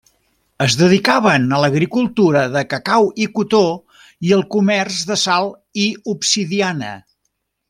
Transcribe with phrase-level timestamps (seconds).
[0.63, 3.61] Es dedicaven a l'agricultura de cacau i cotó,
[4.31, 5.55] i al comerç de sal
[5.87, 6.95] i obsidiana.